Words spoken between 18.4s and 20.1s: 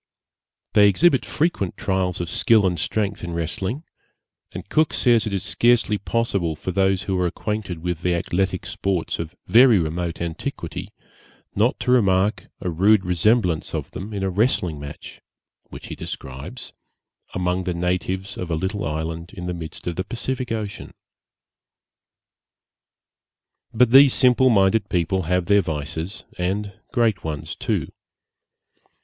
a little island in the midst of the